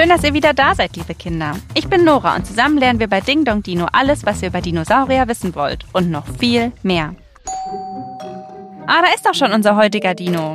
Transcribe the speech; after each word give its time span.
Schön, 0.00 0.08
dass 0.08 0.24
ihr 0.24 0.32
wieder 0.32 0.54
da 0.54 0.74
seid, 0.74 0.96
liebe 0.96 1.14
Kinder. 1.14 1.54
Ich 1.74 1.86
bin 1.86 2.04
Nora 2.04 2.34
und 2.34 2.46
zusammen 2.46 2.78
lernen 2.78 3.00
wir 3.00 3.06
bei 3.06 3.20
Ding 3.20 3.44
Dong 3.44 3.62
Dino 3.62 3.86
alles, 3.92 4.24
was 4.24 4.40
ihr 4.40 4.48
über 4.48 4.62
Dinosaurier 4.62 5.28
wissen 5.28 5.54
wollt. 5.54 5.84
Und 5.92 6.10
noch 6.10 6.26
viel 6.38 6.72
mehr. 6.82 7.14
Ah, 8.86 9.02
da 9.02 9.12
ist 9.14 9.26
doch 9.26 9.34
schon 9.34 9.52
unser 9.52 9.76
heutiger 9.76 10.14
Dino. 10.14 10.54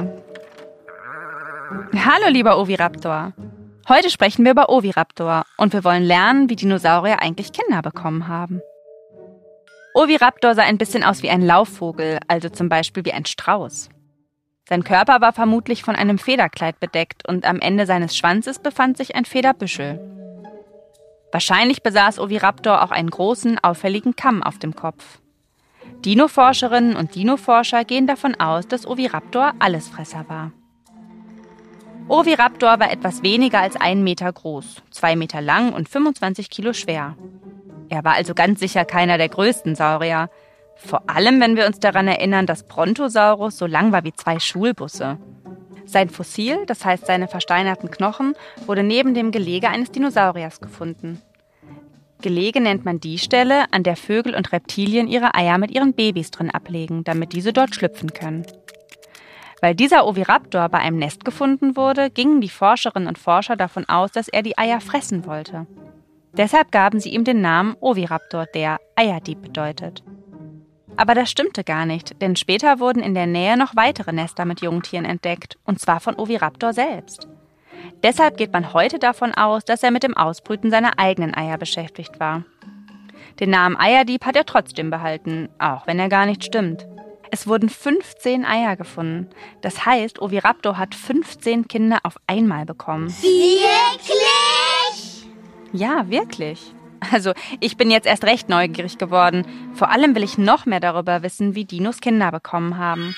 Hallo, 1.94 2.30
lieber 2.30 2.58
Oviraptor. 2.58 3.34
Heute 3.88 4.10
sprechen 4.10 4.46
wir 4.46 4.52
über 4.54 4.70
Oviraptor 4.70 5.46
und 5.58 5.74
wir 5.74 5.84
wollen 5.84 6.06
lernen, 6.06 6.50
wie 6.50 6.56
Dinosaurier 6.56 7.22
eigentlich 7.22 7.52
Kinder 7.54 7.84
bekommen 7.84 8.28
haben. 8.28 8.62
Oviraptor 9.94 10.56
sah 10.56 10.64
ein 10.64 10.80
bisschen 10.80 11.04
aus 11.04 11.22
wie 11.22 11.30
ein 11.30 11.44
Laufvogel, 11.44 12.18
also 12.28 12.50
zum 12.50 12.68
Beispiel 12.68 13.06
wie 13.06 13.14
ein 13.14 13.28
Strauß. 13.28 13.90
Sein 14.68 14.84
Körper 14.84 15.22
war 15.22 15.32
vermutlich 15.32 15.84
von 15.84 15.96
einem 15.96 16.18
Federkleid 16.18 16.80
bedeckt 16.80 17.28
und 17.28 17.46
am 17.46 17.60
Ende 17.60 17.86
seines 17.86 18.18
Schwanzes 18.18 18.58
befand 18.58 18.98
sich 18.98 19.16
ein 19.16 19.26
Federbüschel. 19.26 20.00
Wahrscheinlich 21.32 21.84
besaß 21.84 22.20
Oviraptor 22.20 22.84
auch 22.84 22.92
einen 22.92 23.10
großen, 23.10 23.60
auffälligen 23.60 24.16
Kamm 24.16 24.42
auf 24.42 24.58
dem 24.58 24.76
Kopf. 24.76 25.20
Dino-Forscherinnen 26.04 26.96
und 26.96 27.14
Dino-Forscher 27.14 27.84
gehen 27.84 28.08
davon 28.08 28.36
aus, 28.36 28.68
dass 28.68 28.88
Oviraptor 28.88 29.54
Allesfresser 29.60 30.26
war. 30.28 30.52
Oviraptor 32.08 32.80
war 32.80 32.92
etwas 32.92 33.22
weniger 33.22 33.60
als 33.60 33.76
einen 33.76 34.04
Meter 34.04 34.32
groß, 34.32 34.84
zwei 34.92 35.16
Meter 35.16 35.42
lang 35.42 35.74
und 35.74 35.90
25 35.90 36.50
Kilo 36.50 36.74
schwer. 36.74 37.16
Er 37.90 38.04
war 38.04 38.14
also 38.14 38.34
ganz 38.34 38.60
sicher 38.60 38.86
keiner 38.86 39.18
der 39.18 39.30
größten 39.30 39.76
Saurier. 39.76 40.30
Vor 40.76 41.10
allem, 41.10 41.40
wenn 41.40 41.56
wir 41.56 41.66
uns 41.66 41.80
daran 41.80 42.08
erinnern, 42.08 42.46
dass 42.46 42.64
Brontosaurus 42.64 43.58
so 43.58 43.66
lang 43.66 43.92
war 43.92 44.04
wie 44.04 44.14
zwei 44.14 44.40
Schulbusse. 44.40 45.18
Sein 45.86 46.10
Fossil, 46.10 46.66
das 46.66 46.84
heißt 46.84 47.06
seine 47.06 47.28
versteinerten 47.28 47.92
Knochen, 47.92 48.34
wurde 48.66 48.84
neben 48.84 49.14
dem 49.14 49.32
Gelege 49.32 49.70
eines 49.70 49.92
Dinosauriers 49.92 50.60
gefunden. 50.60 51.22
Gelege 52.22 52.60
nennt 52.60 52.86
man 52.86 53.00
die 53.00 53.20
Stelle, 53.20 53.72
an 53.72 53.84
der 53.84 53.96
Vögel 53.96 54.36
und 54.36 54.52
Reptilien 54.52 55.08
ihre 55.08 55.36
Eier 55.36 55.58
mit 55.58 55.72
ihren 55.72 55.94
Babys 55.94 56.32
drin 56.32 56.50
ablegen, 56.50 57.04
damit 57.04 57.34
diese 57.34 57.54
dort 57.54 57.76
schlüpfen 57.76 58.14
können. 58.14 58.46
Weil 59.62 59.76
dieser 59.76 60.08
Oviraptor 60.08 60.70
bei 60.70 60.80
einem 60.80 60.98
Nest 60.98 61.24
gefunden 61.24 61.76
wurde, 61.76 62.10
gingen 62.10 62.42
die 62.42 62.50
Forscherinnen 62.50 63.08
und 63.08 63.18
Forscher 63.18 63.56
davon 63.56 63.88
aus, 63.88 64.12
dass 64.12 64.28
er 64.28 64.42
die 64.42 64.58
Eier 64.58 64.82
fressen 64.82 65.26
wollte. 65.26 65.68
Deshalb 66.34 66.72
gaben 66.72 67.00
sie 67.00 67.10
ihm 67.10 67.24
den 67.24 67.42
Namen 67.42 67.76
Oviraptor, 67.80 68.46
der 68.48 68.80
Eierdieb 68.96 69.42
bedeutet. 69.42 70.04
Aber 70.98 71.14
das 71.14 71.30
stimmte 71.30 71.64
gar 71.64 71.86
nicht, 71.86 72.22
denn 72.22 72.36
später 72.36 72.80
wurden 72.80 73.02
in 73.02 73.14
der 73.14 73.28
Nähe 73.28 73.58
noch 73.58 73.76
weitere 73.76 74.14
Nester 74.14 74.46
mit 74.46 74.62
Jungtieren 74.62 75.06
entdeckt, 75.06 75.58
und 75.66 75.80
zwar 75.80 76.00
von 76.00 76.16
Oviraptor 76.16 76.74
selbst. 76.74 77.28
Deshalb 78.04 78.38
geht 78.38 78.54
man 78.54 78.74
heute 78.74 79.00
davon 79.00 79.34
aus, 79.34 79.66
dass 79.66 79.84
er 79.84 79.92
mit 79.92 80.04
dem 80.04 80.16
Ausbrüten 80.16 80.72
seiner 80.72 80.98
eigenen 80.98 81.36
Eier 81.36 81.58
beschäftigt 81.58 82.20
war. 82.20 82.44
Den 83.40 83.50
Namen 83.50 83.76
Eierdieb 83.78 84.26
hat 84.26 84.36
er 84.36 84.46
trotzdem 84.46 84.90
behalten, 84.90 85.50
auch 85.60 85.88
wenn 85.88 86.00
er 86.00 86.10
gar 86.10 86.26
nicht 86.26 86.44
stimmt. 86.46 86.88
Es 87.32 87.48
wurden 87.48 87.68
15 87.68 88.46
Eier 88.46 88.78
gefunden. 88.78 89.30
Das 89.62 89.86
heißt, 89.86 90.22
Oviraptor 90.22 90.78
hat 90.78 90.96
15 90.96 91.68
Kinder 91.68 92.00
auf 92.04 92.16
einmal 92.28 92.66
bekommen. 92.66 93.10
Wirklich? 93.10 94.16
Ja, 95.74 96.10
wirklich. 96.10 96.74
Also, 97.12 97.34
ich 97.60 97.78
bin 97.78 97.92
jetzt 97.92 98.08
erst 98.08 98.24
recht 98.24 98.50
neugierig 98.50 98.98
geworden. 98.98 99.46
Vor 99.74 99.90
allem 99.90 100.16
will 100.16 100.24
ich 100.24 100.38
noch 100.38 100.66
mehr 100.66 100.80
darüber 100.80 101.24
wissen, 101.24 101.56
wie 101.56 101.66
Dinos 101.66 102.00
Kinder 102.02 102.32
bekommen 102.32 102.78
haben. 102.78 103.16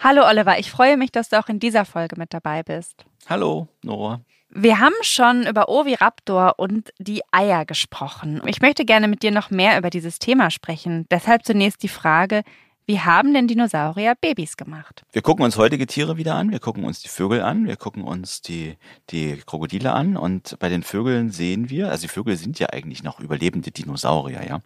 Hallo 0.00 0.24
Oliver, 0.26 0.58
ich 0.58 0.70
freue 0.70 0.96
mich, 0.96 1.10
dass 1.10 1.28
du 1.28 1.38
auch 1.38 1.48
in 1.48 1.58
dieser 1.58 1.84
Folge 1.84 2.16
mit 2.16 2.32
dabei 2.32 2.62
bist. 2.62 3.04
Hallo, 3.28 3.66
Nora. 3.82 4.20
Wir 4.50 4.78
haben 4.78 4.94
schon 5.02 5.46
über 5.46 5.68
Oviraptor 5.68 6.54
und 6.56 6.90
die 6.98 7.20
Eier 7.32 7.66
gesprochen. 7.66 8.40
Ich 8.46 8.62
möchte 8.62 8.84
gerne 8.84 9.08
mit 9.08 9.22
dir 9.22 9.30
noch 9.30 9.50
mehr 9.50 9.76
über 9.76 9.90
dieses 9.90 10.18
Thema 10.18 10.50
sprechen. 10.50 11.04
Deshalb 11.10 11.44
zunächst 11.44 11.82
die 11.82 11.88
Frage, 11.88 12.42
wie 12.88 13.00
haben 13.00 13.34
denn 13.34 13.46
Dinosaurier 13.46 14.14
Babys 14.18 14.56
gemacht? 14.56 15.02
Wir 15.12 15.20
gucken 15.20 15.44
uns 15.44 15.58
heutige 15.58 15.86
Tiere 15.86 16.16
wieder 16.16 16.36
an, 16.36 16.50
wir 16.50 16.58
gucken 16.58 16.84
uns 16.84 17.00
die 17.00 17.08
Vögel 17.08 17.42
an, 17.42 17.66
wir 17.66 17.76
gucken 17.76 18.02
uns 18.02 18.40
die, 18.40 18.78
die 19.10 19.36
Krokodile 19.44 19.92
an 19.92 20.16
und 20.16 20.58
bei 20.58 20.70
den 20.70 20.82
Vögeln 20.82 21.30
sehen 21.30 21.68
wir, 21.68 21.90
also 21.90 22.02
die 22.02 22.08
Vögel 22.08 22.38
sind 22.38 22.58
ja 22.58 22.70
eigentlich 22.70 23.02
noch 23.02 23.20
überlebende 23.20 23.70
Dinosaurier, 23.70 24.42
ja. 24.48 24.60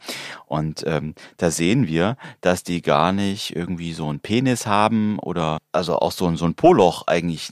Und 0.46 0.84
ähm, 0.86 1.16
da 1.36 1.50
sehen 1.50 1.88
wir, 1.88 2.16
dass 2.40 2.62
die 2.62 2.80
gar 2.80 3.12
nicht 3.12 3.56
irgendwie 3.56 3.92
so 3.92 4.08
einen 4.08 4.20
Penis 4.20 4.66
haben 4.66 5.18
oder 5.18 5.58
also 5.72 5.96
auch 5.96 6.12
so 6.12 6.28
ein, 6.28 6.36
so 6.36 6.44
ein 6.44 6.54
Poloch 6.54 7.08
eigentlich 7.08 7.50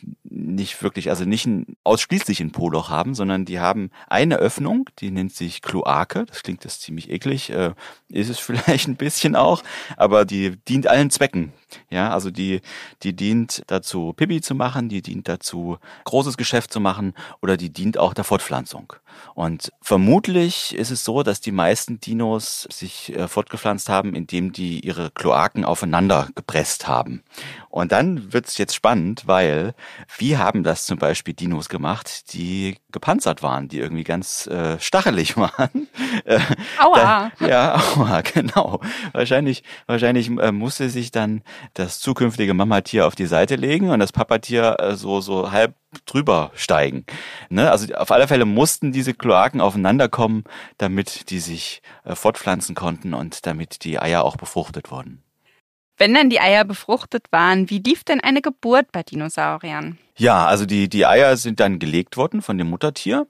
nicht 0.54 0.82
wirklich, 0.82 1.10
also 1.10 1.24
nicht 1.24 1.46
ein, 1.46 1.76
ausschließlich 1.84 2.40
ein 2.40 2.52
Poloch 2.52 2.88
haben, 2.88 3.14
sondern 3.14 3.44
die 3.44 3.60
haben 3.60 3.90
eine 4.08 4.36
Öffnung, 4.36 4.88
die 4.98 5.10
nennt 5.10 5.34
sich 5.34 5.62
Kloake. 5.62 6.26
Das 6.26 6.42
klingt 6.42 6.64
das 6.64 6.80
ziemlich 6.80 7.10
eklig, 7.10 7.50
äh, 7.50 7.72
ist 8.08 8.28
es 8.28 8.38
vielleicht 8.40 8.88
ein 8.88 8.96
bisschen 8.96 9.36
auch, 9.36 9.62
aber 9.96 10.24
die 10.24 10.56
dient 10.68 10.86
allen 10.86 11.10
Zwecken. 11.10 11.52
Ja, 11.88 12.12
also 12.12 12.30
die, 12.30 12.60
die 13.02 13.14
dient 13.14 13.62
dazu, 13.68 14.12
Pipi 14.12 14.40
zu 14.40 14.54
machen, 14.54 14.88
die 14.88 15.02
dient 15.02 15.28
dazu, 15.28 15.78
großes 16.04 16.36
Geschäft 16.36 16.72
zu 16.72 16.80
machen 16.80 17.14
oder 17.42 17.56
die 17.56 17.72
dient 17.72 17.98
auch 17.98 18.14
der 18.14 18.24
Fortpflanzung. 18.24 18.92
Und 19.34 19.72
vermutlich 19.80 20.74
ist 20.74 20.90
es 20.90 21.04
so, 21.04 21.22
dass 21.22 21.40
die 21.40 21.52
meisten 21.52 22.00
Dinos 22.00 22.66
sich 22.70 23.14
äh, 23.14 23.28
fortgepflanzt 23.28 23.88
haben, 23.88 24.14
indem 24.14 24.52
die 24.52 24.80
ihre 24.80 25.10
Kloaken 25.10 25.64
aufeinander 25.64 26.28
gepresst 26.34 26.88
haben. 26.88 27.22
Und 27.68 27.92
dann 27.92 28.32
wird's 28.32 28.58
jetzt 28.58 28.74
spannend, 28.74 29.26
weil 29.26 29.74
wie 30.18 30.36
haben 30.40 30.64
das 30.64 30.86
zum 30.86 30.98
Beispiel 30.98 31.34
Dinos 31.34 31.68
gemacht, 31.68 32.32
die 32.32 32.76
gepanzert 32.90 33.42
waren, 33.42 33.68
die 33.68 33.78
irgendwie 33.78 34.04
ganz 34.04 34.46
äh, 34.48 34.78
stachelig 34.80 35.36
waren? 35.36 35.88
Äh, 36.24 36.40
Aua. 36.78 37.30
Da, 37.38 37.46
ja, 37.46 37.74
aua, 37.76 38.20
genau. 38.34 38.80
Wahrscheinlich, 39.12 39.62
wahrscheinlich 39.86 40.28
äh, 40.28 40.50
musste 40.50 40.90
sich 40.90 41.12
dann 41.12 41.42
das 41.74 42.00
zukünftige 42.00 42.54
Mamatier 42.54 43.06
auf 43.06 43.14
die 43.14 43.26
Seite 43.26 43.56
legen 43.56 43.90
und 43.90 44.00
das 44.00 44.12
Papatier 44.12 44.76
äh, 44.80 44.96
so, 44.96 45.20
so 45.20 45.52
halb 45.52 45.74
drüber 46.06 46.50
steigen. 46.54 47.04
Ne? 47.48 47.70
Also 47.70 47.94
auf 47.94 48.10
alle 48.10 48.28
Fälle 48.28 48.44
mussten 48.44 48.92
diese 48.92 49.14
Kloaken 49.14 49.60
aufeinander 49.60 50.08
kommen, 50.08 50.44
damit 50.78 51.30
die 51.30 51.38
sich 51.38 51.82
äh, 52.04 52.14
fortpflanzen 52.14 52.74
konnten 52.74 53.14
und 53.14 53.46
damit 53.46 53.84
die 53.84 53.98
Eier 53.98 54.24
auch 54.24 54.36
befruchtet 54.36 54.90
wurden. 54.90 55.22
Wenn 56.00 56.14
dann 56.14 56.30
die 56.30 56.40
Eier 56.40 56.64
befruchtet 56.64 57.26
waren, 57.30 57.68
wie 57.68 57.78
lief 57.78 58.04
denn 58.04 58.22
eine 58.22 58.40
Geburt 58.40 58.90
bei 58.90 59.02
Dinosauriern? 59.02 59.98
Ja, 60.16 60.46
also 60.46 60.64
die, 60.64 60.88
die 60.88 61.04
Eier 61.04 61.36
sind 61.36 61.60
dann 61.60 61.78
gelegt 61.78 62.16
worden 62.16 62.40
von 62.40 62.56
dem 62.56 62.70
Muttertier. 62.70 63.26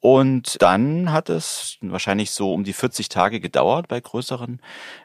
Und 0.00 0.62
dann 0.62 1.12
hat 1.12 1.28
es 1.28 1.76
wahrscheinlich 1.82 2.30
so 2.30 2.54
um 2.54 2.64
die 2.64 2.72
40 2.72 3.10
Tage 3.10 3.38
gedauert 3.38 3.88
bei 3.88 4.00
größeren 4.00 4.62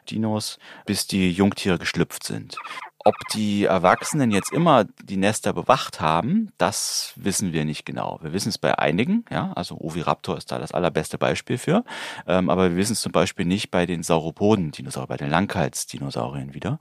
Dinos, 0.08 0.58
bis 0.86 1.06
die 1.06 1.30
Jungtiere 1.30 1.78
geschlüpft 1.78 2.24
sind. 2.24 2.56
Ob 3.04 3.16
die 3.34 3.64
Erwachsenen 3.64 4.30
jetzt 4.30 4.52
immer 4.52 4.84
die 5.02 5.16
Nester 5.16 5.52
bewacht 5.52 6.00
haben, 6.00 6.52
das 6.58 7.12
wissen 7.16 7.52
wir 7.52 7.64
nicht 7.64 7.84
genau. 7.84 8.18
Wir 8.22 8.32
wissen 8.32 8.50
es 8.50 8.58
bei 8.58 8.78
einigen, 8.78 9.24
ja, 9.30 9.52
also 9.54 9.76
Oviraptor 9.76 10.36
ist 10.36 10.52
da 10.52 10.58
das 10.58 10.72
allerbeste 10.72 11.18
Beispiel 11.18 11.58
für, 11.58 11.84
ähm, 12.26 12.48
aber 12.48 12.70
wir 12.70 12.76
wissen 12.76 12.92
es 12.92 13.00
zum 13.00 13.12
Beispiel 13.12 13.44
nicht 13.44 13.70
bei 13.70 13.86
den 13.86 14.02
Sauropoden-Dinosauriern, 14.02 15.08
bei 15.08 15.16
den 15.16 15.30
Langhalsdinosauriern 15.30 16.54
wieder. 16.54 16.78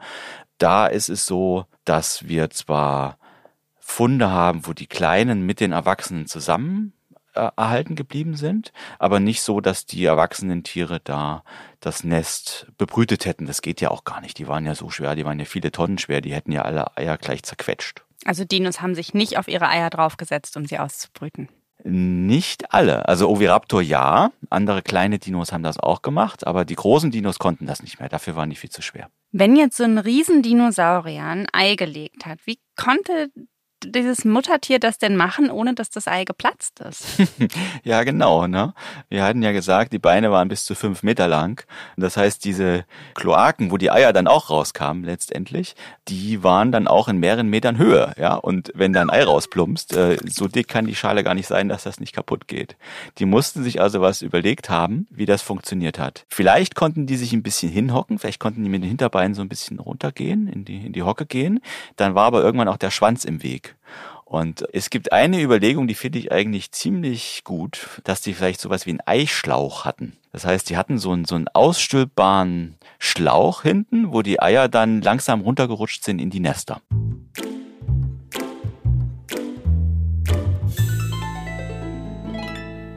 Da 0.59 0.85
ist 0.85 1.09
es 1.09 1.25
so, 1.25 1.65
dass 1.85 2.27
wir 2.27 2.51
zwar 2.51 3.18
Funde 3.79 4.29
haben, 4.29 4.68
wo 4.68 4.73
die 4.73 4.88
Kleinen 4.88 5.45
mit 5.45 5.59
den 5.59 5.71
Erwachsenen 5.71 6.27
zusammen 6.27 6.94
äh, 7.33 7.50
erhalten 7.56 7.95
geblieben 7.95 8.36
sind, 8.36 8.72
aber 9.00 9.19
nicht 9.19 9.42
so, 9.42 9.62
dass 9.62 9.86
die 9.86 10.06
erwachsenen 10.06 10.63
Tiere 10.63 11.00
da 11.04 11.44
das 11.80 12.04
Nest 12.04 12.68
bebrütet 12.78 13.25
hätten. 13.25 13.45
Das 13.45 13.62
geht 13.62 13.81
ja 13.81 13.92
auch 13.92 14.04
gar 14.04 14.22
nicht. 14.22 14.38
Die 14.38 14.48
waren 14.48 14.66
ja 14.66 14.75
so 14.75 14.89
schwer, 14.89 15.16
die 15.16 15.25
waren 15.25 15.39
ja 15.39 15.45
viele 15.45 15.72
Tonnen 15.72 15.98
schwer, 15.98 16.22
die 16.22 16.33
hätten 16.33 16.51
ja 16.51 16.63
alle 16.63 16.98
Eier 16.98 17.18
gleich 17.18 17.44
zerquetscht. 17.44 18.04
Also 18.25 18.45
Dinos 18.45 18.81
haben 18.81 18.95
sich 18.95 19.13
nicht 19.13 19.38
auf 19.38 19.48
ihre 19.48 19.68
Eier 19.68 19.89
draufgesetzt, 19.89 20.56
um 20.57 20.66
sie 20.66 20.78
auszubrüten. 20.78 21.50
Nicht 21.83 22.74
alle. 22.74 23.07
Also 23.07 23.28
Oviraptor 23.28 23.81
ja, 23.81 24.31
andere 24.50 24.81
kleine 24.83 25.18
Dinos 25.18 25.51
haben 25.51 25.63
das 25.63 25.80
auch 25.80 26.01
gemacht, 26.04 26.45
aber 26.45 26.63
die 26.63 26.75
großen 26.75 27.10
Dinos 27.10 27.39
konnten 27.39 27.66
das 27.66 27.81
nicht 27.81 28.00
mehr. 28.00 28.10
Dafür 28.10 28.36
waren 28.36 28.50
die 28.51 28.56
viel 28.56 28.69
zu 28.69 28.81
schwer. 28.81 29.10
Wenn 29.31 29.56
jetzt 29.56 29.78
so 29.78 29.83
ein 29.83 29.98
Riesendinosaurier 29.98 31.24
ein 31.24 31.48
Ei 31.54 31.75
gelegt 31.75 32.25
hat, 32.25 32.39
wie 32.45 32.60
konnte 32.75 33.31
dieses 33.86 34.25
Muttertier 34.25 34.80
das 34.80 34.98
denn 34.98 35.16
machen, 35.16 35.50
ohne 35.50 35.74
dass 35.74 35.89
das 35.89 36.07
Ei 36.07 36.24
geplatzt 36.24 36.80
ist? 36.80 37.06
ja, 37.83 38.04
genau. 38.04 38.48
Ne? 38.48 38.74
Wir 39.10 39.24
hatten 39.24 39.42
ja 39.42 39.51
gesagt, 39.51 39.94
die 39.94 40.00
Beine 40.00 40.31
waren 40.31 40.48
bis 40.48 40.66
zu 40.66 40.75
fünf 40.75 41.04
Meter 41.04 41.28
lang. 41.28 41.66
Das 41.98 42.18
heißt, 42.18 42.44
diese 42.45 42.86
Kloaken, 43.16 43.72
wo 43.72 43.78
die 43.78 43.92
Eier 43.92 44.13
dann 44.13 44.28
auch 44.28 44.50
rauskamen 44.50 45.04
letztendlich, 45.04 45.75
die 46.07 46.44
waren 46.44 46.72
dann 46.72 46.88
auch 46.88 47.07
in 47.07 47.18
mehreren 47.18 47.48
Metern 47.48 47.78
Höhe. 47.78 48.13
Ja, 48.18 48.36
und 48.36 48.72
wenn 48.75 48.94
da 48.94 49.01
ein 49.01 49.10
Ei 49.10 49.24
rausplumpst, 49.24 49.95
äh, 49.95 50.18
so 50.28 50.48
dick 50.48 50.68
kann 50.68 50.86
die 50.86 50.95
Schale 50.95 51.24
gar 51.24 51.33
nicht 51.33 51.48
sein, 51.48 51.69
dass 51.69 51.83
das 51.83 52.00
nicht 52.00 52.13
kaputt 52.13 52.48
geht. 52.48 52.75
Die 53.18 53.25
mussten 53.25 53.63
sich 53.63 53.81
also 53.81 54.01
was 54.01 54.22
überlegt 54.22 54.69
haben, 54.69 55.07
wie 55.10 55.25
das 55.25 55.42
funktioniert 55.42 56.00
hat. 56.00 56.25
Vielleicht 56.30 56.75
konnten 56.75 57.06
die 57.06 57.18
sich 57.18 57.33
ein 57.33 57.44
bisschen 57.44 57.72
hinhocken, 57.72 58.19
vielleicht 58.19 58.39
konnten 58.39 58.63
die 58.63 58.69
mit 58.69 58.83
den 58.83 58.89
Hinterbeinen 58.89 59.33
so 59.33 59.42
ein 59.42 59.50
bisschen 59.50 59.80
runtergehen, 59.80 60.48
in 60.48 60.66
die, 60.66 60.86
in 60.86 60.94
die 60.94 61.04
Hocke 61.04 61.25
gehen. 61.25 61.60
Dann 61.95 62.16
war 62.16 62.25
aber 62.25 62.44
irgendwann 62.44 62.68
auch 62.68 62.78
der 62.78 62.92
Schwanz 62.92 63.25
im 63.25 63.44
Weg. 63.44 63.70
Und 64.25 64.65
es 64.71 64.89
gibt 64.89 65.12
eine 65.12 65.41
Überlegung, 65.41 65.88
die 65.88 65.95
finde 65.95 66.18
ich 66.18 66.31
eigentlich 66.31 66.71
ziemlich 66.71 67.41
gut, 67.44 68.01
dass 68.06 68.21
die 68.21 68.33
vielleicht 68.33 68.62
sowas 68.62 68.85
wie 68.85 68.91
einen 68.91 69.01
Eischlauch 69.06 69.83
hatten. 69.83 70.15
Das 70.31 70.45
heißt, 70.45 70.69
die 70.69 70.77
hatten 70.77 70.97
so 70.97 71.12
einen, 71.12 71.25
so 71.25 71.35
einen 71.35 71.50
ausstülpbaren 71.50 72.77
Schlauch 72.97 73.63
hinten, 73.63 74.13
wo 74.13 74.21
die 74.21 74.41
Eier 74.41 74.69
dann 74.69 75.01
langsam 75.01 75.41
runtergerutscht 75.41 76.06
sind 76.06 76.19
in 76.19 76.29
die 76.29 76.39
Nester. 76.39 76.81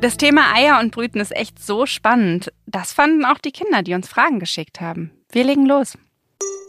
Das 0.01 0.19
Thema 0.19 0.55
Eier 0.55 0.81
und 0.81 0.93
Brüten 0.93 1.19
ist 1.19 1.35
echt 1.35 1.59
so 1.59 1.87
spannend. 1.87 2.53
Das 2.67 2.93
fanden 2.93 3.25
auch 3.25 3.39
die 3.39 3.53
Kinder, 3.53 3.83
die 3.83 3.95
uns 3.95 4.07
Fragen 4.07 4.39
geschickt 4.39 4.81
haben. 4.81 5.11
Wir 5.33 5.45
legen 5.45 5.67
los. 5.67 5.97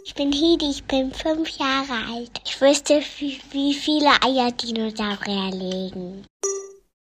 Ich 0.08 0.14
bin 0.14 0.32
Hedi, 0.32 0.70
ich 0.70 0.84
bin 0.84 1.12
fünf 1.12 1.50
Jahre 1.58 2.14
alt. 2.14 2.40
Ich 2.46 2.62
wüsste, 2.62 3.02
wie, 3.18 3.74
viele 3.74 4.12
Eier 4.22 4.52
Dinosaurier 4.52 5.50
legen. 5.50 6.28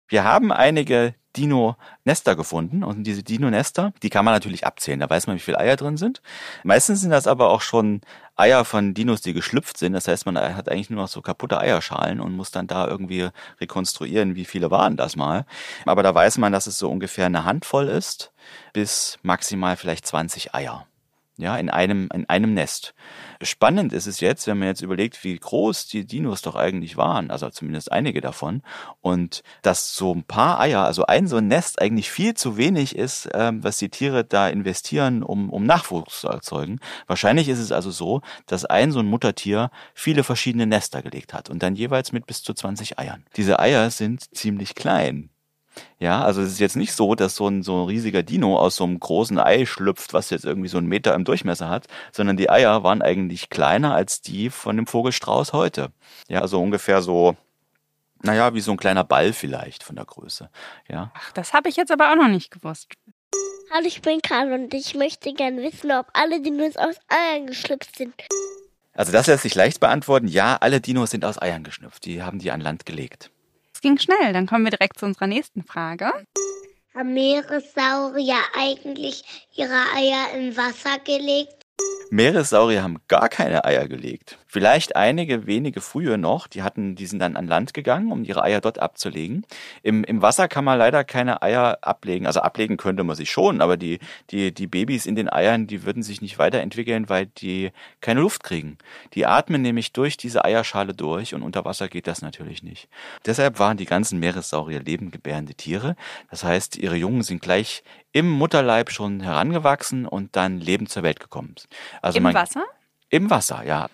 Wir 0.07 0.23
haben 0.23 0.53
einige 0.53 1.17
Dino-Nester 1.37 2.37
gefunden 2.37 2.85
und 2.85 3.03
diese 3.03 3.25
Dino-Nester, 3.25 3.93
die 4.05 4.09
kann 4.09 4.25
man 4.25 4.35
natürlich 4.35 4.65
abzählen. 4.65 5.01
Da 5.01 5.11
weiß 5.11 5.27
man, 5.27 5.35
wie 5.35 5.41
viele 5.41 5.59
Eier 5.59 5.75
drin 5.75 5.97
sind. 5.97 6.23
Meistens 6.63 7.01
sind 7.01 7.11
das 7.11 7.27
aber 7.27 7.51
auch 7.51 7.61
schon 7.61 8.03
Eier 8.37 8.65
von 8.65 8.95
Dinos, 8.95 9.21
die 9.21 9.33
geschlüpft 9.33 9.79
sind. 9.79 9.95
Das 9.95 10.07
heißt, 10.07 10.25
man 10.25 10.37
hat 10.39 10.69
eigentlich 10.69 10.89
nur 10.89 11.03
noch 11.03 11.09
so 11.09 11.23
kaputte 11.23 11.59
Eierschalen 11.59 12.21
und 12.21 12.37
muss 12.37 12.53
dann 12.53 12.69
da 12.69 12.87
irgendwie 12.87 13.31
rekonstruieren, 13.61 14.37
wie 14.37 14.45
viele 14.45 14.71
waren 14.71 14.97
das 14.97 15.17
mal. 15.17 15.45
Aber 15.87 16.05
da 16.05 16.15
weiß 16.15 16.39
man, 16.39 16.53
dass 16.53 16.69
es 16.69 16.79
so 16.79 16.89
ungefähr 16.89 17.27
eine 17.27 17.45
Handvoll 17.45 17.89
ist, 17.89 18.33
bis 18.73 19.19
maximal 19.23 19.77
vielleicht 19.77 20.07
20 20.07 20.55
Eier 20.55 20.87
ja, 21.43 21.57
in 21.57 21.69
einem, 21.69 22.09
in 22.15 22.29
einem 22.29 22.55
Nest. 22.55 22.95
Spannend 23.43 23.93
ist 23.93 24.07
es 24.07 24.21
jetzt, 24.21 24.47
wenn 24.47 24.59
man 24.59 24.69
jetzt 24.69 24.83
überlegt, 24.83 25.25
wie 25.25 25.37
groß 25.37 25.89
die 25.89 26.07
Dinos 26.07 26.43
doch 26.43 26.55
eigentlich 26.55 26.97
waren, 26.97 27.31
also 27.31 27.51
zumindest 27.51 27.91
einige 27.91 28.21
davon, 28.21 28.63
und 29.01 29.43
dass 29.63 29.95
so 29.95 30.15
ein 30.15 30.23
paar 30.23 30.61
Eier, 30.61 30.85
also 30.85 31.05
ein 31.07 31.27
so 31.27 31.39
ein 31.39 31.49
Nest 31.49 31.83
eigentlich 31.83 32.11
viel 32.11 32.35
zu 32.35 32.57
wenig 32.57 32.97
ist, 32.97 33.29
ähm, 33.35 33.65
was 33.65 33.79
die 33.79 33.89
Tiere 33.89 34.25
da 34.25 34.49
investieren, 34.49 35.23
um, 35.23 35.51
um 35.51 35.67
Nachwuchs 35.67 36.21
zu 36.21 36.29
erzeugen. 36.29 36.79
Wahrscheinlich 37.09 37.49
ist 37.49 37.59
es 37.59 37.73
also 37.73 37.91
so, 37.91 38.23
dass 38.47 38.65
ein 38.65 38.93
so 38.93 39.01
ein 39.01 39.07
Muttertier 39.07 39.71
viele 39.95 40.23
verschiedene 40.23 40.67
Nester 40.67 41.03
gelegt 41.03 41.35
hat 41.35 41.51
und 41.51 41.63
dann 41.63 41.75
jeweils 41.75 42.13
mit 42.13 42.27
bis 42.27 42.43
zu 42.43 42.55
20 42.55 42.99
Eiern. 42.99 43.25
Diese 43.37 43.59
Eier 43.59 43.91
sind 43.91 44.35
ziemlich 44.35 44.77
klein. 44.77 45.32
Ja, 45.99 46.23
also 46.23 46.43
es 46.43 46.53
ist 46.53 46.61
jetzt 46.61 46.77
nicht 46.77 46.93
so, 46.93 47.15
dass 47.15 47.37
so 47.37 47.49
ein, 47.49 47.63
so 47.63 47.83
ein 47.83 47.87
riesiger 47.87 48.23
Dino 48.23 48.59
aus 48.59 48.77
so 48.77 48.85
einem 48.85 48.99
großen 48.99 49.39
Ei 49.39 49.67
schlüpft, 49.67 50.13
was 50.13 50.31
jetzt 50.31 50.45
irgendwie 50.45 50.69
so 50.69 50.79
einen 50.79 50.89
Meter 50.89 51.15
im 51.15 51.25
Durchmesser 51.25 51.69
hat, 51.69 51.87
sondern 52.11 52.37
die 52.37 52.51
Eier 52.51 52.83
waren 52.83 53.03
eigentlich 53.03 53.51
kleiner 53.51 53.95
als 53.95 54.21
die 54.21 54.51
von 54.51 54.77
dem 54.77 54.87
Vogelstrauß 54.87 55.53
heute. 55.53 55.93
Ja, 56.29 56.41
also 56.41 56.61
ungefähr 56.61 57.03
so, 57.03 57.37
naja, 58.23 58.55
wie 58.55 58.61
so 58.61 58.73
ein 58.73 58.77
kleiner 58.77 59.05
Ball 59.05 59.33
vielleicht 59.33 59.83
von 59.83 59.97
der 59.97 60.05
Größe. 60.05 60.51
Ja. 60.89 61.13
Ach, 61.15 61.33
das 61.33 61.53
habe 61.53 61.69
ich 61.69 61.77
jetzt 61.77 61.93
aber 61.93 62.11
auch 62.11 62.17
noch 62.17 62.29
nicht 62.29 62.51
gewusst. 62.51 62.93
Hallo, 63.73 63.87
ich 63.87 64.03
bin 64.03 64.21
Karl 64.21 64.53
und 64.53 64.75
ich 64.75 64.95
möchte 64.95 65.33
gerne 65.33 65.63
wissen, 65.63 65.93
ob 65.93 66.09
alle 66.13 66.43
Dinos 66.43 66.77
aus 66.77 66.97
Eiern 67.09 67.47
geschlüpft 67.47 67.97
sind. 67.97 68.15
Also 68.93 69.13
das 69.13 69.27
lässt 69.27 69.45
sich 69.45 69.55
leicht 69.55 69.81
beantworten. 69.81 70.29
Ja, 70.29 70.59
alle 70.61 70.81
Dinos 70.81 71.11
sind 71.11 71.25
aus 71.25 71.41
Eiern 71.41 71.65
geschnüpft. 71.65 72.05
Die 72.05 72.23
haben 72.23 72.39
die 72.39 72.51
an 72.51 72.61
Land 72.61 72.85
gelegt 72.85 73.31
ging 73.83 73.99
schnell. 73.99 74.33
Dann 74.33 74.47
kommen 74.47 74.65
wir 74.65 74.71
direkt 74.71 74.99
zu 74.99 75.07
unserer 75.07 75.27
nächsten 75.27 75.63
Frage. 75.63 76.13
Haben 76.95 77.15
Meeressaurier 77.15 78.41
eigentlich 78.55 79.23
ihre 79.55 79.83
Eier 79.97 80.35
im 80.37 80.57
Wasser 80.57 80.99
gelegt? 81.05 81.67
Meeressaurier 82.11 82.83
haben 82.83 82.99
gar 83.09 83.29
keine 83.29 83.65
Eier 83.65 83.89
gelegt. 83.89 84.39
Vielleicht 84.53 84.97
einige 84.97 85.47
wenige 85.47 85.81
früher 85.81 86.19
noch, 86.19 86.47
die 86.47 86.63
hatten, 86.63 86.95
die 86.95 87.07
sind 87.07 87.21
dann 87.21 87.39
an 87.39 87.47
Land 87.47 87.73
gegangen, 87.73 88.13
um 88.13 88.23
ihre 88.23 88.43
Eier 88.43 88.61
dort 88.61 88.81
abzulegen. 88.81 89.47
Im, 89.83 90.05
im 90.05 90.21
Wasser 90.21 90.47
kann 90.47 90.63
man 90.63 90.79
leider 90.79 91.05
keine 91.05 91.41
Eier 91.41 91.79
ablegen. 91.81 92.27
Also 92.27 92.41
ablegen 92.41 92.77
könnte 92.77 93.03
man 93.03 93.17
sich 93.17 93.31
schon, 93.31 93.63
aber 93.63 93.79
die, 93.79 93.99
die, 94.29 94.53
die 94.53 94.67
Babys 94.67 95.07
in 95.07 95.17
den 95.17 95.33
Eiern, 95.33 95.69
die 95.69 95.85
würden 95.85 96.03
sich 96.03 96.21
nicht 96.21 96.39
weiterentwickeln, 96.39 97.09
weil 97.09 97.29
die 97.39 97.71
keine 98.03 98.21
Luft 98.21 98.45
kriegen. 98.45 98.77
Die 99.15 99.25
atmen 99.25 99.63
nämlich 99.63 99.95
durch 99.95 100.19
diese 100.19 100.45
Eierschale 100.45 100.93
durch 100.93 101.35
und 101.35 101.41
unter 101.41 101.65
Wasser 101.65 101.89
geht 101.89 102.07
das 102.07 102.21
natürlich 102.21 102.63
nicht. 102.63 102.91
Deshalb 103.25 103.59
waren 103.59 103.79
die 103.79 103.87
ganzen 103.87 104.19
Meeressaurier 104.19 104.81
lebengebärende 104.81 105.55
Tiere. 105.55 105.97
Das 106.31 106.45
heißt, 106.45 106.77
ihre 106.77 106.97
Jungen 106.97 107.23
sind 107.23 107.41
gleich 107.41 107.83
im 108.13 108.29
Mutterleib 108.29 108.91
schon 108.91 109.21
herangewachsen 109.21 110.05
und 110.05 110.37
dann 110.37 110.61
lebend 110.61 110.91
zur 110.91 111.05
Welt 111.05 111.21
gekommen. 111.21 111.55
Also 112.03 112.19
Im 112.19 112.25
man, 112.25 112.35
Wasser? 112.35 112.65
Im 113.09 113.31
Wasser, 113.31 113.65
ja. 113.65 113.89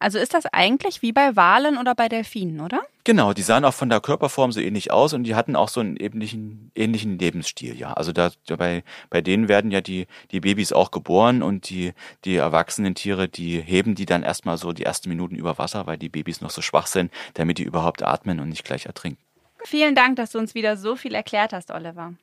Also 0.00 0.18
ist 0.18 0.32
das 0.32 0.44
eigentlich 0.52 1.02
wie 1.02 1.12
bei 1.12 1.34
Walen 1.34 1.76
oder 1.76 1.94
bei 1.94 2.08
Delfinen, 2.08 2.60
oder? 2.60 2.82
Genau, 3.02 3.32
die 3.32 3.42
sahen 3.42 3.64
auch 3.64 3.74
von 3.74 3.88
der 3.88 4.00
Körperform 4.00 4.52
so 4.52 4.60
ähnlich 4.60 4.92
aus 4.92 5.12
und 5.12 5.24
die 5.24 5.34
hatten 5.34 5.56
auch 5.56 5.68
so 5.68 5.80
einen 5.80 5.96
ähnlichen, 5.96 6.70
ähnlichen 6.74 7.18
Lebensstil, 7.18 7.76
ja. 7.76 7.94
Also 7.94 8.12
da, 8.12 8.30
bei, 8.56 8.84
bei 9.10 9.20
denen 9.20 9.48
werden 9.48 9.70
ja 9.70 9.80
die, 9.80 10.06
die 10.30 10.40
Babys 10.40 10.72
auch 10.72 10.90
geboren 10.90 11.42
und 11.42 11.68
die, 11.70 11.94
die 12.24 12.36
erwachsenen 12.36 12.94
Tiere, 12.94 13.28
die 13.28 13.60
heben 13.60 13.94
die 13.96 14.06
dann 14.06 14.22
erstmal 14.22 14.56
so 14.56 14.72
die 14.72 14.84
ersten 14.84 15.08
Minuten 15.08 15.34
über 15.34 15.58
Wasser, 15.58 15.86
weil 15.86 15.98
die 15.98 16.08
Babys 16.08 16.40
noch 16.40 16.50
so 16.50 16.62
schwach 16.62 16.86
sind, 16.86 17.10
damit 17.34 17.58
die 17.58 17.64
überhaupt 17.64 18.02
atmen 18.02 18.38
und 18.38 18.50
nicht 18.50 18.64
gleich 18.64 18.86
ertrinken. 18.86 19.22
Vielen 19.64 19.96
Dank, 19.96 20.16
dass 20.16 20.30
du 20.30 20.38
uns 20.38 20.54
wieder 20.54 20.76
so 20.76 20.94
viel 20.94 21.14
erklärt 21.14 21.52
hast, 21.52 21.72
Oliver. 21.72 22.14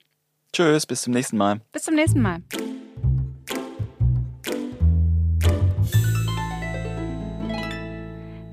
Tschüss, 0.53 0.85
bis 0.85 1.01
zum 1.01 1.13
nächsten 1.13 1.35
Mal. 1.35 1.59
Bis 1.73 1.83
zum 1.83 1.95
nächsten 1.95 2.21
Mal. 2.21 2.41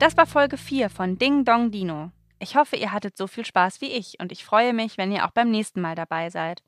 Das 0.03 0.17
war 0.17 0.27
Folge 0.27 0.57
4 0.59 0.91
von 0.91 1.17
Ding 1.17 1.45
Dong 1.45 1.71
Dino. 1.71 2.11
Ich 2.41 2.57
hoffe, 2.57 2.75
ihr 2.75 2.91
hattet 2.91 3.17
so 3.17 3.29
viel 3.29 3.45
Spaß 3.45 3.81
wie 3.81 3.93
ich 3.93 4.19
und 4.19 4.33
ich 4.33 4.45
freue 4.45 4.73
mich, 4.73 4.99
wenn 4.99 5.13
ihr 5.13 5.25
auch 5.25 5.31
beim 5.31 5.49
nächsten 5.49 5.81
Mal 5.81 5.95
dabei 5.95 6.29
seid. 6.29 6.61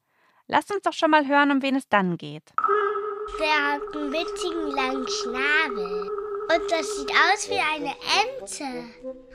Lasst 0.47 0.73
uns 0.73 0.83
doch 0.83 0.93
schon 0.93 1.11
mal 1.11 1.26
hören, 1.26 1.50
um 1.50 1.61
wen 1.61 1.75
es 1.75 1.88
dann 1.88 2.17
geht. 2.17 2.53
Der 3.41 3.73
hat 3.73 3.81
einen 3.93 4.12
witzigen 4.12 4.71
langen 4.76 5.09
Schnabel. 5.09 6.11
Und 6.45 6.71
das 6.71 6.97
sieht 6.97 7.11
aus 7.11 7.50
wie 7.50 7.59
eine 7.59 7.97
Ente. 8.21 8.85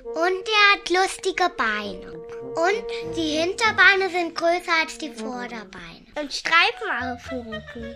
Und 0.05 0.47
er 0.47 0.71
hat 0.71 0.89
lustige 0.89 1.49
Beine. 1.57 2.13
Und 2.55 3.17
die 3.17 3.41
Hinterbeine 3.41 4.09
sind 4.09 4.33
größer 4.33 4.79
als 4.81 4.97
die 4.97 5.11
Vorderbeine. 5.11 6.05
Und 6.21 6.31
Streifen 6.31 6.89
auf 7.03 7.27
dem 7.27 7.39
Rücken. 7.39 7.95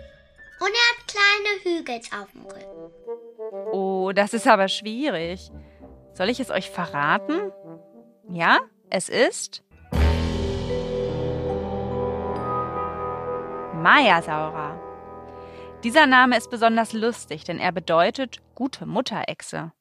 Und 0.60 0.70
er 0.70 0.90
hat 0.90 1.08
kleine 1.08 1.78
Hügels 1.78 2.10
auf 2.12 2.30
dem 2.32 2.44
Rücken. 2.44 3.72
Oh, 3.72 4.12
das 4.14 4.34
ist 4.34 4.46
aber 4.46 4.68
schwierig. 4.68 5.50
Soll 6.14 6.30
ich 6.30 6.38
es 6.38 6.50
euch 6.50 6.70
verraten? 6.70 7.50
Ja, 8.28 8.60
es 8.88 9.08
ist 9.08 9.64
Mayasaura. 13.74 14.80
Dieser 15.82 16.06
Name 16.06 16.38
ist 16.38 16.50
besonders 16.50 16.92
lustig, 16.92 17.44
denn 17.44 17.58
er 17.58 17.72
bedeutet 17.72 18.40
gute 18.54 18.86
Mutterechse. 18.86 19.72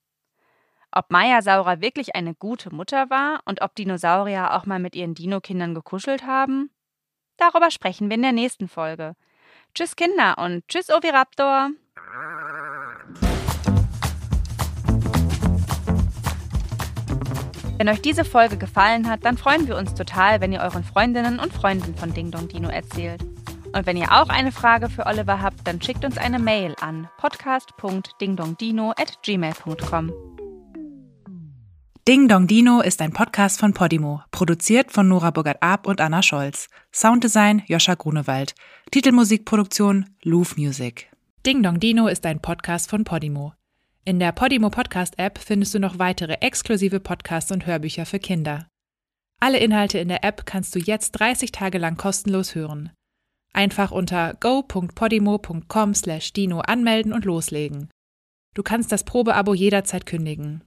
Ob 0.92 1.12
Mayasaura 1.12 1.82
wirklich 1.82 2.16
eine 2.16 2.36
gute 2.36 2.74
Mutter 2.74 3.10
war 3.10 3.42
und 3.46 3.62
ob 3.62 3.75
Dinosaurier 3.75 4.54
auch 4.56 4.66
mal 4.66 4.80
mit 4.80 4.96
ihren 4.96 5.13
Dino-Kindern 5.13 5.75
gekuschelt 5.75 6.25
haben? 6.25 6.72
Darüber 7.38 7.72
sprechen 7.72 8.10
wir 8.10 8.16
in 8.16 8.24
der 8.24 8.32
nächsten 8.32 8.68
Folge. 8.68 9.16
Tschüss 9.74 9.96
Kinder 9.96 10.38
und 10.40 10.68
tschüss 10.68 10.90
Oviraptor! 10.90 11.70
Wenn 17.84 17.90
euch 17.90 18.02
diese 18.02 18.24
Folge 18.24 18.56
gefallen 18.56 19.10
hat, 19.10 19.25
dann 19.25 19.36
freuen 19.36 19.68
wir 19.68 19.75
uns 19.75 19.94
total, 19.94 20.40
wenn 20.40 20.54
ihr 20.54 20.62
euren 20.62 20.86
Freundinnen 20.86 21.38
und 21.38 21.52
Freunden 21.52 21.94
von 21.96 22.13
Ding 22.13 22.32
Dong 22.32 22.48
Dino 22.48 22.70
erzählt. 22.70 23.22
Und 23.75 23.86
wenn 23.86 23.98
ihr 23.98 24.13
auch 24.13 24.30
eine 24.30 24.54
Frage 24.54 24.90
für 24.90 25.06
Oliver 25.06 25.42
habt, 25.42 25.68
dann 25.68 25.82
schickt 25.82 26.06
uns 26.06 26.18
eine 26.18 26.40
Mail 26.40 26.75
an 26.80 27.10
podcast.dingdongdino@gmail.com. 27.18 30.12
Ding 32.08 32.30
Dong 32.30 32.48
Dino 32.48 32.80
ist 32.80 33.02
ein 33.02 33.12
Podcast 33.12 33.60
von 33.60 33.74
Podimo, 33.74 34.22
produziert 34.32 34.94
von 34.94 35.10
Nora 35.10 35.32
Burgert-Ab 35.32 35.86
und 35.86 36.00
Anna 36.00 36.24
Scholz. 36.24 36.70
Sounddesign 36.94 37.63
Joscha 37.68 37.96
Grunewald. 37.96 38.56
Titelmusikproduktion 38.92 40.06
Louvre 40.22 40.56
Music. 40.56 41.12
Ding 41.46 41.62
Dong 41.62 41.82
Dino 41.82 42.08
ist 42.08 42.25
ein 42.25 42.40
Podcast 42.40 42.90
von 42.90 43.04
Podimo. 43.04 43.52
In 44.05 44.19
der 44.19 44.33
Podimo 44.33 44.69
Podcast 44.69 45.17
App 45.17 45.39
findest 45.39 45.74
du 45.74 45.79
noch 45.79 45.98
weitere 45.98 46.33
exklusive 46.41 47.00
Podcasts 47.00 47.53
und 47.53 47.65
Hörbücher 47.65 48.05
für 48.05 48.19
Kinder. 48.19 48.67
Alle 49.39 49.60
Inhalte 49.60 49.98
in 49.98 50.10
der 50.10 50.25
App 50.25 50.45
kannst 50.45 50.75
du 50.75 50.79
jetzt 50.79 51.12
30 51.12 51.53
Tage 51.53 51.77
lang 51.77 51.95
kostenlos 51.95 52.53
hören. 52.53 52.91
Einfach 53.53 53.91
unter 53.91 54.33
go.podimo.com/dino 54.41 56.60
anmelden 56.60 57.13
und 57.13 57.24
loslegen. 57.24 57.89
Du 58.53 58.62
kannst 58.62 58.91
das 58.91 59.05
Probeabo 59.05 59.53
jederzeit 59.53 60.05
kündigen. 60.05 60.65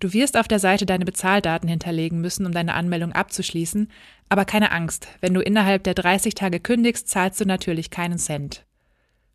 Du 0.00 0.14
wirst 0.14 0.38
auf 0.38 0.48
der 0.48 0.58
Seite 0.58 0.86
deine 0.86 1.04
Bezahldaten 1.04 1.68
hinterlegen 1.68 2.22
müssen, 2.22 2.46
um 2.46 2.52
deine 2.52 2.72
Anmeldung 2.72 3.12
abzuschließen, 3.12 3.90
aber 4.30 4.46
keine 4.46 4.72
Angst, 4.72 5.08
wenn 5.20 5.34
du 5.34 5.42
innerhalb 5.42 5.84
der 5.84 5.92
30 5.92 6.32
Tage 6.32 6.60
kündigst, 6.60 7.08
zahlst 7.08 7.42
du 7.42 7.44
natürlich 7.44 7.90
keinen 7.90 8.16
Cent. 8.16 8.64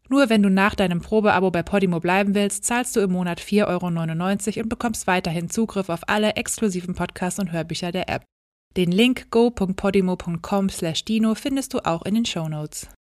Nur 0.09 0.29
wenn 0.29 0.43
du 0.43 0.49
nach 0.49 0.75
deinem 0.75 1.01
Probeabo 1.01 1.51
bei 1.51 1.63
Podimo 1.63 1.99
bleiben 1.99 2.35
willst, 2.35 2.63
zahlst 2.63 2.95
du 2.95 3.01
im 3.01 3.11
Monat 3.11 3.41
4,99 3.41 4.57
Euro 4.57 4.63
und 4.63 4.69
bekommst 4.69 5.07
weiterhin 5.07 5.49
Zugriff 5.49 5.89
auf 5.89 6.07
alle 6.07 6.35
exklusiven 6.35 6.93
Podcasts 6.93 7.39
und 7.39 7.51
Hörbücher 7.51 7.91
der 7.91 8.07
App. 8.09 8.23
Den 8.77 8.91
Link 8.91 9.31
go.podimo.com/dino 9.31 11.35
findest 11.35 11.73
du 11.73 11.79
auch 11.85 12.03
in 12.03 12.15
den 12.15 12.25
Show 12.25 12.49
Notes. 12.49 12.89